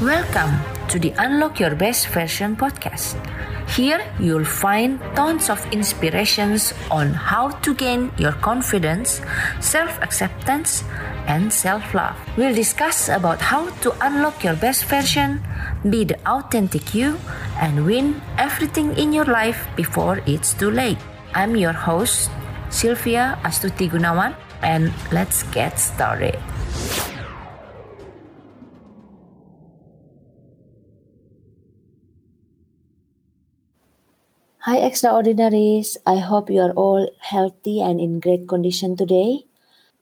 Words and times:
Welcome 0.00 0.56
to 0.88 0.98
the 0.98 1.12
Unlock 1.18 1.60
Your 1.60 1.74
Best 1.76 2.08
Version 2.08 2.56
podcast. 2.56 3.20
Here 3.76 4.00
you'll 4.18 4.48
find 4.48 4.96
tons 5.14 5.50
of 5.50 5.60
inspirations 5.76 6.72
on 6.90 7.12
how 7.12 7.50
to 7.60 7.74
gain 7.74 8.10
your 8.16 8.32
confidence, 8.32 9.20
self-acceptance, 9.60 10.84
and 11.28 11.52
self-love. 11.52 12.16
We'll 12.38 12.54
discuss 12.54 13.10
about 13.10 13.42
how 13.44 13.68
to 13.84 13.92
unlock 14.00 14.42
your 14.42 14.56
best 14.56 14.86
version, 14.86 15.44
be 15.84 16.04
the 16.04 16.16
authentic 16.24 16.94
you, 16.94 17.20
and 17.60 17.84
win 17.84 18.22
everything 18.38 18.96
in 18.96 19.12
your 19.12 19.26
life 19.26 19.68
before 19.76 20.22
it's 20.24 20.54
too 20.54 20.70
late. 20.70 20.96
I'm 21.34 21.56
your 21.56 21.76
host, 21.76 22.30
Sylvia 22.70 23.38
Astuti 23.44 23.90
Gunawan, 23.90 24.34
and 24.62 24.94
let's 25.12 25.42
get 25.52 25.78
started. 25.78 26.40
Hi, 34.60 34.78
extraordinaries. 34.78 35.98
I 36.06 36.16
hope 36.18 36.50
you 36.50 36.60
are 36.60 36.70
all 36.72 37.10
healthy 37.18 37.80
and 37.82 38.00
in 38.00 38.20
great 38.20 38.48
condition 38.48 38.96
today. 38.96 39.44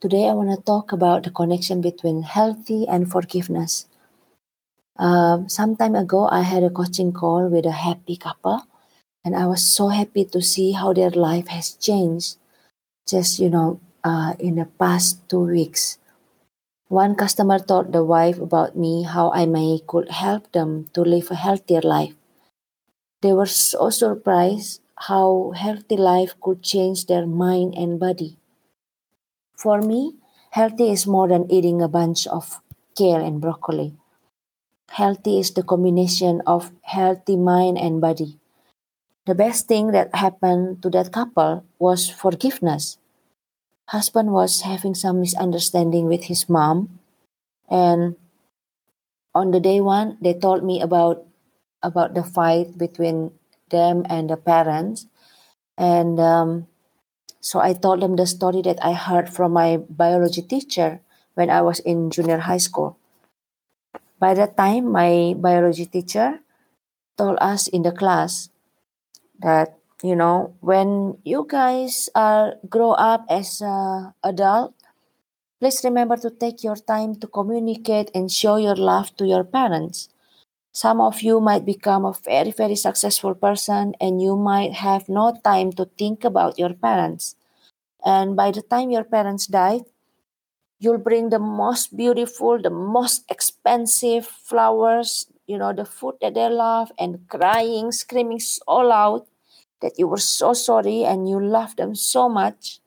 Today, 0.00 0.28
I 0.28 0.34
want 0.34 0.50
to 0.50 0.62
talk 0.62 0.92
about 0.92 1.24
the 1.24 1.30
connection 1.30 1.80
between 1.80 2.22
healthy 2.22 2.86
and 2.86 3.10
forgiveness. 3.10 3.86
Um, 4.98 5.48
some 5.48 5.76
time 5.76 5.94
ago, 5.94 6.28
I 6.28 6.42
had 6.42 6.62
a 6.62 6.68
coaching 6.68 7.10
call 7.10 7.48
with 7.48 7.64
a 7.64 7.72
happy 7.72 8.18
couple, 8.18 8.66
and 9.24 9.34
I 9.36 9.46
was 9.46 9.62
so 9.62 9.88
happy 9.88 10.24
to 10.26 10.42
see 10.42 10.72
how 10.72 10.92
their 10.92 11.10
life 11.10 11.48
has 11.48 11.74
changed 11.74 12.36
just, 13.08 13.38
you 13.40 13.50
know, 13.50 13.80
uh, 14.04 14.34
in 14.40 14.56
the 14.56 14.66
past 14.66 15.28
two 15.30 15.40
weeks. 15.46 15.98
One 16.88 17.16
customer 17.16 17.60
told 17.60 17.92
the 17.94 18.04
wife 18.04 18.38
about 18.40 18.76
me 18.76 19.04
how 19.04 19.32
I 19.32 19.46
may 19.46 19.80
could 19.86 20.10
help 20.10 20.52
them 20.52 20.90
to 20.94 21.02
live 21.02 21.30
a 21.30 21.36
healthier 21.36 21.82
life. 21.82 22.17
They 23.20 23.32
were 23.32 23.46
so 23.46 23.90
surprised 23.90 24.80
how 24.96 25.52
healthy 25.54 25.96
life 25.96 26.34
could 26.40 26.62
change 26.62 27.06
their 27.06 27.26
mind 27.26 27.74
and 27.74 27.98
body. 27.98 28.38
For 29.56 29.82
me, 29.82 30.14
healthy 30.50 30.90
is 30.90 31.06
more 31.06 31.28
than 31.28 31.50
eating 31.50 31.82
a 31.82 31.88
bunch 31.88 32.26
of 32.26 32.62
kale 32.96 33.22
and 33.24 33.40
broccoli. 33.40 33.94
Healthy 34.90 35.38
is 35.38 35.52
the 35.52 35.62
combination 35.62 36.42
of 36.46 36.72
healthy 36.82 37.36
mind 37.36 37.78
and 37.78 38.00
body. 38.00 38.38
The 39.26 39.34
best 39.34 39.68
thing 39.68 39.92
that 39.92 40.14
happened 40.14 40.82
to 40.82 40.90
that 40.90 41.12
couple 41.12 41.64
was 41.78 42.10
forgiveness. 42.10 42.98
Husband 43.88 44.32
was 44.32 44.62
having 44.62 44.94
some 44.94 45.20
misunderstanding 45.20 46.06
with 46.06 46.24
his 46.24 46.48
mom, 46.48 46.98
and 47.70 48.16
on 49.34 49.52
the 49.52 49.60
day 49.60 49.80
one, 49.80 50.18
they 50.20 50.34
told 50.34 50.64
me 50.64 50.80
about 50.80 51.27
about 51.82 52.14
the 52.14 52.22
fight 52.22 52.78
between 52.78 53.32
them 53.70 54.04
and 54.08 54.30
the 54.30 54.36
parents. 54.36 55.06
And 55.76 56.18
um, 56.18 56.66
so 57.40 57.60
I 57.60 57.72
told 57.72 58.02
them 58.02 58.16
the 58.16 58.26
story 58.26 58.62
that 58.62 58.78
I 58.84 58.92
heard 58.92 59.28
from 59.28 59.52
my 59.52 59.78
biology 59.78 60.42
teacher 60.42 61.00
when 61.34 61.50
I 61.50 61.62
was 61.62 61.78
in 61.80 62.10
junior 62.10 62.38
high 62.38 62.58
school. 62.58 62.98
By 64.18 64.34
that 64.34 64.56
time, 64.56 64.90
my 64.90 65.34
biology 65.38 65.86
teacher 65.86 66.40
told 67.16 67.38
us 67.40 67.68
in 67.68 67.82
the 67.82 67.92
class 67.92 68.50
that 69.40 69.78
you 70.02 70.14
know 70.14 70.54
when 70.60 71.18
you 71.24 71.46
guys 71.48 72.08
are 72.14 72.54
grow 72.68 72.92
up 72.92 73.26
as 73.28 73.60
a 73.60 74.14
adult 74.22 74.74
please 75.58 75.82
remember 75.82 76.16
to 76.16 76.30
take 76.30 76.62
your 76.62 76.76
time 76.76 77.14
to 77.18 77.26
communicate 77.26 78.10
and 78.14 78.30
show 78.30 78.56
your 78.56 78.76
love 78.76 79.10
to 79.16 79.26
your 79.26 79.42
parents 79.42 80.08
some 80.78 81.00
of 81.00 81.22
you 81.22 81.40
might 81.40 81.64
become 81.66 82.04
a 82.04 82.14
very, 82.24 82.52
very 82.52 82.76
successful 82.76 83.34
person 83.34 83.94
and 84.00 84.22
you 84.22 84.36
might 84.36 84.72
have 84.74 85.08
no 85.08 85.34
time 85.42 85.72
to 85.72 85.90
think 85.98 86.22
about 86.22 86.56
your 86.56 86.72
parents. 86.72 87.34
And 88.06 88.36
by 88.36 88.52
the 88.52 88.62
time 88.62 88.92
your 88.92 89.02
parents 89.02 89.48
die, 89.48 89.80
you'll 90.78 91.02
bring 91.02 91.30
the 91.30 91.40
most 91.40 91.96
beautiful, 91.96 92.62
the 92.62 92.70
most 92.70 93.24
expensive 93.28 94.24
flowers, 94.24 95.26
you 95.48 95.58
know, 95.58 95.72
the 95.72 95.84
food 95.84 96.14
that 96.20 96.34
they 96.34 96.48
love, 96.48 96.92
and 96.96 97.26
crying, 97.28 97.90
screaming 97.90 98.38
so 98.38 98.62
loud 98.76 99.26
that 99.82 99.98
you 99.98 100.06
were 100.06 100.22
so 100.22 100.52
sorry 100.52 101.02
and 101.02 101.28
you 101.28 101.42
love 101.42 101.74
them 101.74 101.96
so 101.96 102.28
much. 102.28 102.78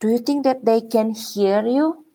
Do 0.00 0.08
you 0.08 0.18
think 0.18 0.44
that 0.44 0.64
they 0.64 0.80
can 0.80 1.10
hear 1.10 1.60
you 1.60 2.06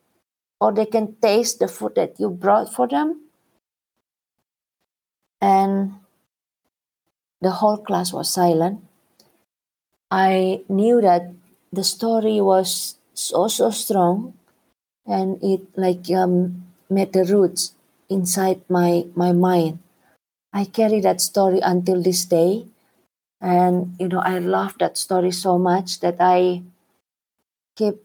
or 0.60 0.74
they 0.74 0.88
can 0.88 1.18
taste 1.22 1.60
the 1.60 1.68
food 1.68 1.94
that 1.98 2.20
you 2.20 2.32
brought 2.32 2.74
for 2.74 2.88
them? 2.88 3.31
And 5.42 5.94
the 7.42 7.52
whole 7.52 7.76
class 7.78 8.14
was 8.14 8.30
silent. 8.34 8.82
I 10.12 10.64
knew 10.70 11.02
that 11.02 11.34
the 11.74 11.84
story 11.84 12.40
was 12.40 12.98
so 13.16 13.48
so 13.48 13.72
strong, 13.72 14.34
and 15.06 15.44
it 15.44 15.62
like 15.78 16.10
um, 16.12 16.66
made 16.90 17.14
the 17.14 17.26
roots 17.26 17.74
inside 18.10 18.62
my 18.70 19.08
my 19.16 19.32
mind. 19.34 19.80
I 20.54 20.66
carry 20.66 21.02
that 21.02 21.22
story 21.22 21.60
until 21.62 22.02
this 22.04 22.26
day, 22.26 22.68
and 23.42 23.96
you 24.00 24.10
know 24.10 24.22
I 24.22 24.40
love 24.40 24.78
that 24.80 24.98
story 24.98 25.32
so 25.32 25.58
much 25.60 26.00
that 26.02 26.18
I 26.20 26.64
keep 27.76 27.96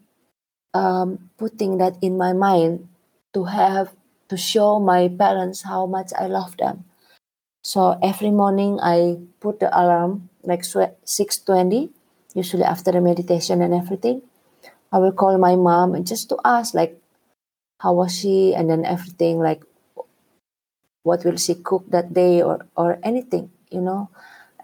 um, 0.74 1.30
putting 1.38 1.78
that 1.78 1.96
in 2.02 2.18
my 2.18 2.32
mind 2.32 2.88
to 3.34 3.44
have 3.46 3.94
to 4.28 4.36
show 4.36 4.80
my 4.80 5.08
parents 5.08 5.62
how 5.62 5.86
much 5.86 6.12
I 6.18 6.26
love 6.26 6.56
them 6.58 6.84
so 7.70 7.98
every 8.10 8.30
morning 8.30 8.78
I 8.82 9.18
put 9.40 9.58
the 9.60 9.70
alarm 9.74 10.28
like 10.50 10.62
6:20, 10.64 11.90
usually 12.34 12.62
after 12.74 12.92
the 12.92 13.00
meditation 13.00 13.60
and 13.62 13.74
everything. 13.74 14.22
I 14.92 14.98
will 14.98 15.12
call 15.12 15.36
my 15.38 15.56
mom 15.56 15.94
and 15.96 16.06
just 16.06 16.28
to 16.30 16.36
ask 16.44 16.74
like 16.74 16.94
how 17.80 17.94
was 17.94 18.12
she 18.18 18.54
and 18.54 18.70
then 18.70 18.84
everything 18.84 19.40
like 19.40 19.62
what 21.02 21.24
will 21.24 21.36
she 21.36 21.54
cook 21.54 21.84
that 21.90 22.12
day 22.12 22.42
or 22.42 22.66
or 22.76 22.98
anything, 23.02 23.50
you 23.70 23.80
know. 23.80 24.08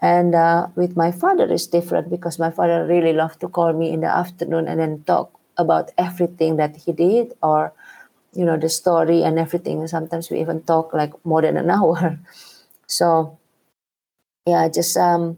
And 0.01 0.35
uh, 0.35 0.67
with 0.75 0.97
my 0.97 1.11
father 1.11 1.47
is 1.51 1.67
different 1.67 2.09
because 2.09 2.37
my 2.37 2.51
father 2.51 2.85
really 2.85 3.13
loved 3.13 3.39
to 3.41 3.47
call 3.47 3.71
me 3.71 3.91
in 3.91 4.01
the 4.01 4.11
afternoon 4.11 4.67
and 4.67 4.79
then 4.79 5.03
talk 5.07 5.31
about 5.57 5.91
everything 5.97 6.57
that 6.57 6.75
he 6.75 6.91
did 6.91 7.33
or 7.41 7.71
you 8.33 8.43
know 8.45 8.57
the 8.57 8.69
story 8.69 9.23
and 9.23 9.39
everything. 9.39 9.85
Sometimes 9.87 10.29
we 10.29 10.41
even 10.41 10.61
talk 10.63 10.93
like 10.93 11.13
more 11.25 11.41
than 11.41 11.57
an 11.57 11.69
hour. 11.77 12.19
So 12.87 13.39
yeah, 14.45 14.67
just 14.69 14.95
um 14.97 15.37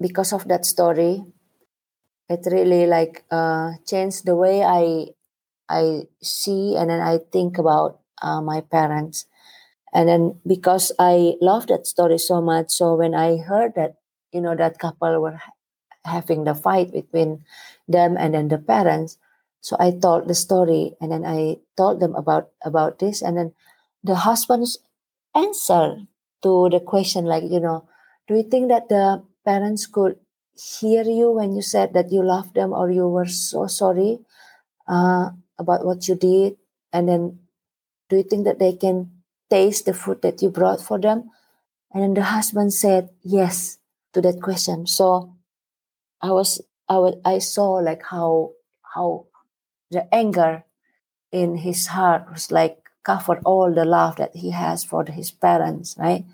because 0.00 0.32
of 0.32 0.48
that 0.48 0.64
story, 0.66 1.24
it 2.28 2.40
really 2.50 2.86
like 2.86 3.24
uh 3.30 3.72
changed 3.86 4.26
the 4.26 4.34
way 4.36 4.62
I 4.62 5.08
I 5.68 6.08
see 6.22 6.76
and 6.76 6.90
then 6.90 7.00
I 7.00 7.18
think 7.32 7.58
about 7.58 8.00
uh, 8.22 8.40
my 8.42 8.60
parents. 8.62 9.26
And 9.94 10.08
then 10.08 10.40
because 10.46 10.92
I 10.98 11.36
love 11.40 11.68
that 11.68 11.86
story 11.86 12.18
so 12.18 12.40
much, 12.42 12.70
so 12.72 12.94
when 12.96 13.14
I 13.14 13.38
heard 13.38 13.74
that 13.76 13.96
you 14.32 14.40
know 14.42 14.56
that 14.56 14.78
couple 14.78 15.20
were 15.22 15.40
having 16.04 16.44
the 16.44 16.54
fight 16.54 16.92
between 16.92 17.44
them 17.88 18.16
and 18.18 18.34
then 18.34 18.48
the 18.48 18.58
parents, 18.58 19.18
so 19.60 19.76
I 19.80 19.92
told 19.92 20.28
the 20.28 20.34
story 20.36 20.94
and 21.00 21.12
then 21.12 21.24
I 21.26 21.58
told 21.76 22.00
them 22.00 22.14
about 22.16 22.50
about 22.64 22.98
this 23.00 23.22
and 23.22 23.36
then 23.38 23.52
the 24.04 24.16
husband's 24.26 24.78
answer 25.34 26.06
to 26.46 26.68
the 26.70 26.80
question 26.92 27.26
like 27.34 27.44
you 27.56 27.60
know 27.60 27.82
do 28.28 28.38
you 28.38 28.46
think 28.54 28.68
that 28.68 28.88
the 28.88 29.22
parents 29.44 29.86
could 29.86 30.16
hear 30.56 31.04
you 31.04 31.30
when 31.30 31.54
you 31.54 31.62
said 31.62 31.92
that 31.94 32.10
you 32.10 32.22
love 32.22 32.52
them 32.54 32.72
or 32.72 32.90
you 32.90 33.08
were 33.08 33.26
so 33.28 33.66
sorry 33.66 34.18
uh, 34.88 35.30
about 35.58 35.84
what 35.84 36.08
you 36.08 36.14
did? 36.14 36.56
And 36.92 37.08
then 37.08 37.38
do 38.08 38.16
you 38.16 38.22
think 38.22 38.44
that 38.44 38.58
they 38.58 38.74
can 38.74 39.10
taste 39.50 39.86
the 39.86 39.94
food 39.94 40.22
that 40.22 40.42
you 40.42 40.50
brought 40.50 40.80
for 40.80 40.98
them? 40.98 41.30
And 41.92 42.02
then 42.02 42.14
the 42.14 42.24
husband 42.24 42.72
said 42.72 43.10
yes 43.22 43.78
to 44.14 44.20
that 44.22 44.40
question. 44.42 44.86
So 44.86 45.34
i 46.22 46.32
was 46.32 46.62
i 46.88 46.96
was 46.96 47.14
i 47.26 47.38
saw 47.38 47.72
like 47.74 48.02
how 48.10 48.52
how 48.94 49.26
the 49.90 50.02
anger 50.14 50.64
in 51.32 51.56
his 51.56 51.88
heart 51.88 52.24
was 52.32 52.50
like 52.50 52.85
covered 53.06 53.40
all 53.44 53.72
the 53.72 53.84
love 53.84 54.16
that 54.16 54.34
he 54.34 54.50
has 54.50 54.82
for 54.82 55.04
his 55.06 55.30
parents, 55.30 55.94
right? 55.96 56.24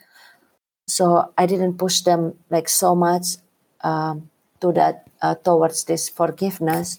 So 0.89 1.31
I 1.37 1.45
didn't 1.45 1.77
push 1.77 2.01
them 2.01 2.41
like 2.49 2.69
so 2.69 2.95
much 2.97 3.37
um, 3.85 4.31
to 4.61 4.73
that 4.73 5.07
uh, 5.21 5.35
towards 5.35 5.85
this 5.85 6.09
forgiveness, 6.09 6.99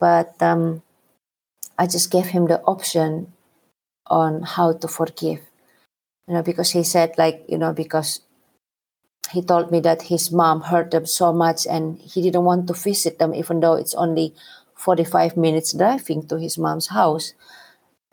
but 0.00 0.34
um, 0.42 0.82
I 1.78 1.86
just 1.86 2.10
gave 2.10 2.26
him 2.26 2.46
the 2.50 2.60
option 2.62 3.32
on 4.08 4.42
how 4.42 4.72
to 4.74 4.88
forgive. 4.88 5.38
You 6.26 6.34
know, 6.34 6.42
because 6.42 6.72
he 6.72 6.82
said 6.82 7.14
like 7.16 7.46
you 7.48 7.58
know 7.58 7.72
because 7.72 8.26
he 9.30 9.40
told 9.40 9.70
me 9.70 9.78
that 9.80 10.10
his 10.10 10.32
mom 10.32 10.66
hurt 10.66 10.90
them 10.90 11.06
so 11.06 11.32
much 11.32 11.66
and 11.66 11.98
he 12.02 12.22
didn't 12.22 12.44
want 12.44 12.66
to 12.66 12.74
visit 12.74 13.18
them 13.18 13.34
even 13.34 13.60
though 13.60 13.74
it's 13.74 13.94
only 13.94 14.34
45 14.74 15.36
minutes 15.36 15.72
driving 15.72 16.26
to 16.26 16.38
his 16.38 16.58
mom's 16.58 16.88
house 16.88 17.34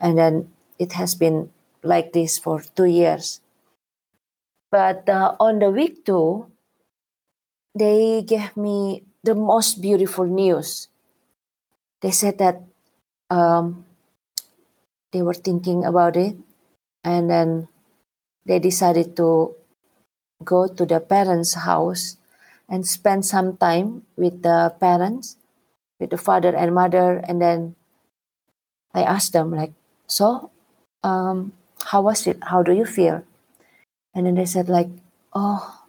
and 0.00 0.18
then 0.18 0.53
it 0.78 0.92
has 0.92 1.14
been 1.14 1.50
like 1.82 2.12
this 2.12 2.38
for 2.38 2.62
two 2.74 2.86
years. 2.86 3.40
But 4.70 5.08
uh, 5.08 5.36
on 5.38 5.58
the 5.60 5.70
week 5.70 6.04
two, 6.04 6.50
they 7.74 8.22
gave 8.22 8.56
me 8.56 9.04
the 9.22 9.34
most 9.34 9.80
beautiful 9.80 10.26
news. 10.26 10.88
They 12.02 12.10
said 12.10 12.38
that 12.38 12.62
um, 13.30 13.84
they 15.12 15.22
were 15.22 15.34
thinking 15.34 15.84
about 15.84 16.16
it 16.16 16.36
and 17.04 17.30
then 17.30 17.68
they 18.46 18.58
decided 18.58 19.16
to 19.16 19.54
go 20.42 20.66
to 20.66 20.84
the 20.84 21.00
parents' 21.00 21.54
house 21.54 22.16
and 22.68 22.86
spend 22.86 23.24
some 23.24 23.56
time 23.56 24.02
with 24.16 24.42
the 24.42 24.74
parents, 24.80 25.36
with 26.00 26.10
the 26.10 26.18
father 26.18 26.54
and 26.54 26.74
mother, 26.74 27.22
and 27.28 27.40
then 27.40 27.76
I 28.92 29.02
asked 29.02 29.32
them 29.32 29.50
like, 29.50 29.72
so, 30.06 30.50
um, 31.04 31.52
how 31.84 32.02
was 32.02 32.26
it? 32.26 32.38
How 32.42 32.62
do 32.62 32.72
you 32.72 32.86
feel? 32.86 33.22
And 34.14 34.26
then 34.26 34.34
they 34.34 34.46
said 34.46 34.68
like, 34.68 34.88
oh, 35.34 35.82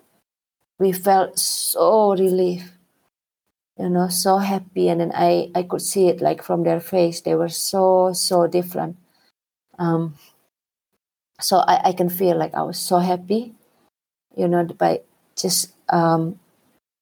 we 0.78 0.92
felt 0.92 1.40
so 1.40 2.12
relief, 2.12 2.74
you 3.80 3.90
know, 3.90 4.10
so 4.10 4.38
happy. 4.38 4.90
And 4.90 5.00
then 5.00 5.12
I, 5.16 5.50
I 5.56 5.64
could 5.64 5.82
see 5.82 6.10
it 6.10 6.22
like 6.22 6.44
from 6.44 6.64
their 6.64 6.82
face. 6.82 7.22
They 7.22 7.36
were 7.36 7.50
so, 7.50 8.12
so 8.14 8.46
different. 8.46 8.98
Um, 9.80 10.16
so 11.40 11.58
I, 11.58 11.90
I 11.90 11.94
can 11.94 12.10
feel 12.10 12.38
like 12.38 12.54
I 12.54 12.64
was 12.64 12.78
so 12.78 12.98
happy, 12.98 13.54
you 14.36 14.48
know, 14.48 14.66
by 14.66 15.02
just 15.38 15.74
um, 15.90 16.40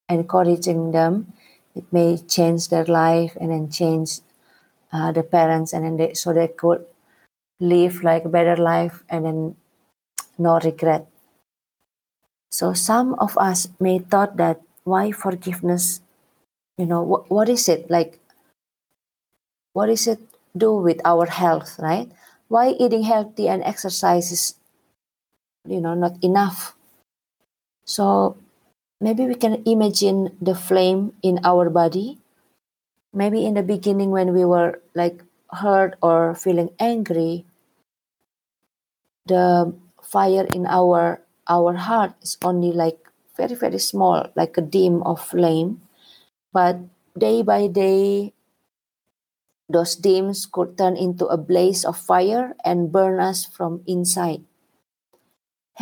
encouraging 0.09 0.92
them. 0.92 1.33
It 1.75 1.86
may 1.92 2.18
change 2.18 2.69
their 2.69 2.86
life 2.86 3.36
and 3.42 3.50
then 3.50 3.71
change 3.71 4.19
uh, 4.92 5.12
the 5.12 5.24
parents, 5.24 5.74
and 5.74 5.83
then 5.83 5.98
they, 5.98 6.13
so 6.13 6.31
they 6.31 6.48
could 6.48 6.86
live 7.63 8.04
like 8.04 8.27
a 8.27 8.30
better 8.30 8.60
life 8.60 9.04
and 9.07 9.24
then 9.25 9.56
no 10.38 10.60
regret. 10.60 11.07
So 12.51 12.74
some 12.75 13.15
of 13.18 13.38
us 13.39 13.71
may 13.80 14.00
thought 14.00 14.36
that 14.38 14.62
why 14.83 15.12
forgiveness? 15.12 16.01
You 16.77 16.86
know, 16.86 17.01
what, 17.01 17.31
what 17.31 17.48
is 17.48 17.69
it 17.69 17.89
like? 17.89 18.19
What 19.71 19.89
is 19.89 20.06
it 20.06 20.19
do 20.56 20.75
with 20.75 21.00
our 21.06 21.25
health, 21.25 21.80
right? 21.80 22.12
Why 22.50 22.75
eating 22.77 23.04
healthy 23.04 23.48
and 23.48 23.63
exercise 23.63 24.31
is, 24.31 24.56
you 25.66 25.80
know, 25.80 25.95
not 25.95 26.21
enough? 26.21 26.75
So 27.86 28.38
maybe 29.01 29.25
we 29.25 29.36
can 29.36 29.63
imagine 29.66 30.36
the 30.42 30.54
flame 30.54 31.13
in 31.24 31.39
our 31.44 31.69
body. 31.69 32.19
Maybe 33.13 33.45
in 33.45 33.54
the 33.54 33.63
beginning 33.63 34.12
when 34.12 34.33
we 34.33 34.45
were 34.45 34.81
like 34.94 35.24
hurt 35.51 35.95
or 36.01 36.36
feeling 36.36 36.69
angry, 36.80 37.45
the 39.25 39.73
fire 40.01 40.47
in 40.53 40.65
our 40.67 41.21
our 41.47 41.73
heart 41.75 42.13
is 42.21 42.37
only 42.43 42.71
like 42.71 42.99
very 43.35 43.55
very 43.55 43.79
small 43.79 44.27
like 44.35 44.57
a 44.57 44.61
dim 44.61 45.01
of 45.03 45.21
flame. 45.21 45.81
But 46.53 46.79
day 47.17 47.41
by 47.41 47.67
day 47.67 48.33
those 49.69 49.95
dims 49.95 50.45
could 50.45 50.77
turn 50.77 50.95
into 50.97 51.25
a 51.25 51.37
blaze 51.37 51.83
of 51.85 51.97
fire 51.97 52.53
and 52.63 52.91
burn 52.91 53.19
us 53.19 53.45
from 53.45 53.81
inside. 53.87 54.43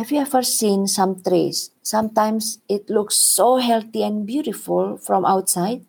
Have 0.00 0.10
you 0.10 0.20
ever 0.20 0.42
seen 0.42 0.86
some 0.86 1.20
trees? 1.20 1.70
Sometimes 1.82 2.58
it 2.68 2.88
looks 2.88 3.16
so 3.16 3.56
healthy 3.58 4.02
and 4.02 4.24
beautiful 4.24 4.96
from 4.96 5.26
outside 5.26 5.84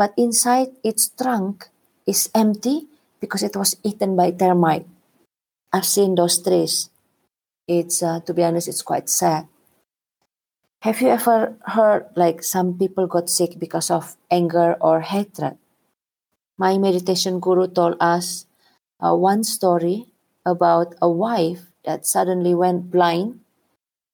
but 0.00 0.14
inside 0.16 0.72
its 0.82 1.12
trunk 1.12 1.68
is 2.06 2.30
empty 2.34 2.88
because 3.20 3.42
it 3.42 3.54
was 3.54 3.76
eaten 3.84 4.16
by 4.16 4.30
termite 4.30 4.86
i've 5.72 5.86
seen 5.86 6.14
those 6.14 6.42
trees. 6.42 6.90
It's 7.68 8.02
uh, 8.02 8.20
to 8.26 8.34
be 8.34 8.42
honest 8.44 8.68
it's 8.68 8.82
quite 8.82 9.08
sad. 9.08 9.46
Have 10.82 11.00
you 11.00 11.08
ever 11.08 11.56
heard 11.76 12.08
like 12.16 12.42
some 12.42 12.78
people 12.78 13.06
got 13.06 13.28
sick 13.28 13.58
because 13.58 13.90
of 13.90 14.16
anger 14.30 14.76
or 14.80 15.00
hatred? 15.02 15.58
My 16.58 16.78
meditation 16.78 17.40
guru 17.40 17.66
told 17.68 17.96
us 18.00 18.46
uh, 19.00 19.14
one 19.14 19.44
story 19.44 20.06
about 20.44 20.94
a 21.02 21.10
wife 21.10 21.72
that 21.84 22.06
suddenly 22.06 22.54
went 22.54 22.90
blind 22.90 23.40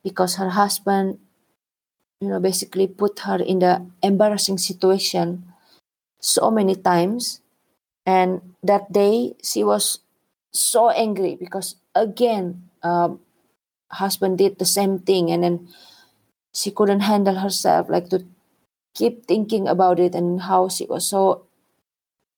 because 0.04 0.36
her 0.36 0.50
husband 0.50 1.18
you 2.20 2.28
know 2.28 2.40
basically 2.40 2.86
put 2.86 3.20
her 3.20 3.36
in 3.42 3.58
the 3.60 3.84
embarrassing 4.02 4.58
situation 4.58 5.44
so 6.20 6.50
many 6.50 6.74
times. 6.76 7.40
And 8.06 8.54
that 8.62 8.92
day 8.92 9.34
she 9.42 9.64
was 9.64 10.00
so 10.60 10.90
angry 10.90 11.36
because 11.38 11.76
again 11.94 12.68
um, 12.82 13.20
husband 13.90 14.38
did 14.38 14.58
the 14.58 14.64
same 14.64 14.98
thing 14.98 15.30
and 15.30 15.44
then 15.44 15.68
she 16.54 16.70
couldn't 16.70 17.00
handle 17.00 17.36
herself 17.36 17.88
like 17.88 18.08
to 18.08 18.24
keep 18.94 19.26
thinking 19.26 19.68
about 19.68 20.00
it 20.00 20.14
and 20.14 20.42
how 20.42 20.68
she 20.68 20.86
was 20.86 21.06
so 21.08 21.44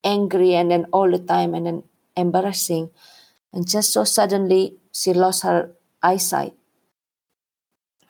angry 0.04 0.54
and 0.54 0.70
then 0.70 0.86
all 0.92 1.10
the 1.10 1.18
time 1.18 1.54
and 1.54 1.66
then 1.66 1.82
embarrassing. 2.16 2.90
And 3.52 3.66
just 3.66 3.92
so 3.92 4.04
suddenly 4.04 4.74
she 4.92 5.12
lost 5.12 5.42
her 5.42 5.70
eyesight. 6.02 6.54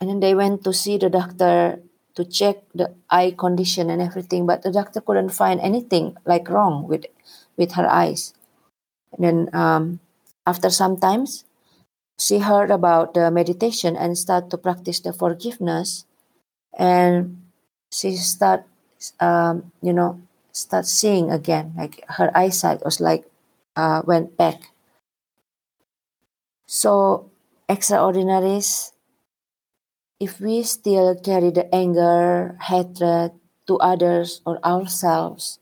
And 0.01 0.09
then 0.09 0.21
they 0.21 0.35
went 0.35 0.65
to 0.65 0.73
see 0.73 0.97
the 0.97 1.11
doctor 1.11 1.81
to 2.15 2.25
check 2.25 2.57
the 2.75 2.95
eye 3.11 3.35
condition 3.37 3.91
and 3.91 4.03
everything 4.03 4.45
but 4.45 4.63
the 4.63 4.73
doctor 4.73 5.01
couldn't 5.01 5.29
find 5.29 5.61
anything 5.61 6.17
like 6.25 6.51
wrong 6.51 6.89
with 6.89 7.07
with 7.57 7.73
her 7.79 7.87
eyes 7.87 8.35
and 9.13 9.23
then 9.25 9.39
um, 9.55 10.01
after 10.47 10.71
some 10.71 10.97
times 10.97 11.45
she 12.19 12.39
heard 12.41 12.71
about 12.71 13.15
the 13.15 13.31
meditation 13.31 13.97
and 13.97 14.19
start 14.19 14.51
to 14.51 14.59
practice 14.59 15.01
the 15.01 15.13
forgiveness. 15.13 16.05
And 16.79 17.43
she 17.93 18.17
start 18.17 18.65
um, 19.21 19.73
you 19.83 19.93
know 19.93 20.21
start 20.53 20.87
seeing 20.87 21.31
again 21.31 21.75
like 21.77 22.05
her 22.19 22.31
eyesight 22.37 22.85
was 22.85 23.01
like 23.01 23.25
uh, 23.77 24.03
went 24.07 24.37
back. 24.37 24.73
So 26.69 27.33
extraordinaries 27.69 28.93
if 30.21 30.39
we 30.41 30.63
still 30.63 31.17
carry 31.17 31.51
the 31.51 31.67
anger 31.75 32.57
hatred 32.63 33.33
to 33.67 33.77
others 33.79 34.41
or 34.47 34.65
ourselves 34.65 35.59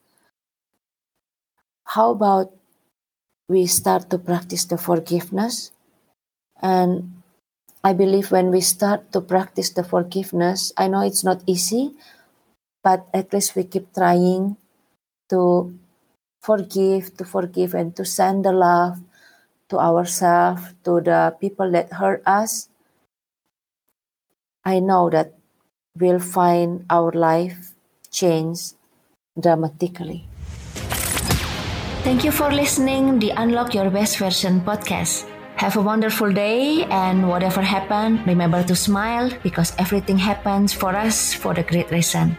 how 1.84 2.10
about 2.10 2.52
we 3.48 3.66
start 3.66 4.10
to 4.10 4.18
practice 4.18 4.64
the 4.64 4.78
forgiveness 4.78 5.72
and 6.62 7.16
I 7.86 7.92
believe 7.92 8.32
when 8.32 8.50
we 8.50 8.62
start 8.62 9.12
to 9.12 9.20
practice 9.20 9.70
the 9.70 9.84
forgiveness, 9.84 10.72
I 10.76 10.88
know 10.88 11.02
it's 11.02 11.22
not 11.22 11.46
easy, 11.46 11.94
but 12.82 13.06
at 13.14 13.32
least 13.32 13.54
we 13.54 13.62
keep 13.62 13.94
trying 13.94 14.56
to 15.30 15.70
forgive, 16.42 17.16
to 17.16 17.24
forgive, 17.24 17.74
and 17.74 17.94
to 17.94 18.04
send 18.04 18.44
the 18.44 18.50
love 18.50 18.98
to 19.68 19.78
ourselves, 19.78 20.74
to 20.82 21.00
the 21.00 21.36
people 21.40 21.70
that 21.70 21.92
hurt 21.92 22.26
us. 22.26 22.68
I 24.64 24.80
know 24.80 25.08
that 25.10 25.34
we'll 25.94 26.18
find 26.18 26.86
our 26.90 27.12
life 27.12 27.70
change 28.10 28.74
dramatically. 29.38 30.26
Thank 32.06 32.22
you 32.22 32.30
for 32.30 32.54
listening 32.54 33.18
the 33.18 33.34
Unlock 33.34 33.74
Your 33.74 33.90
Best 33.90 34.22
Version 34.22 34.60
podcast. 34.60 35.26
Have 35.58 35.74
a 35.74 35.82
wonderful 35.82 36.30
day, 36.30 36.86
and 36.86 37.26
whatever 37.26 37.58
happened, 37.60 38.22
remember 38.30 38.62
to 38.62 38.76
smile 38.76 39.28
because 39.42 39.74
everything 39.76 40.16
happens 40.16 40.72
for 40.72 40.94
us 40.94 41.34
for 41.34 41.52
the 41.52 41.64
great 41.66 41.90
reason. 41.90 42.38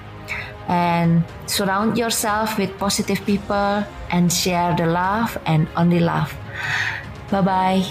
And 0.68 1.24
surround 1.48 1.98
yourself 1.98 2.60
with 2.60 2.78
positive 2.78 3.24
people 3.26 3.86
and 4.12 4.28
share 4.28 4.76
the 4.76 4.84
love 4.86 5.40
and 5.48 5.64
only 5.80 6.04
love. 6.04 6.36
Bye 7.32 7.40
bye. 7.40 7.88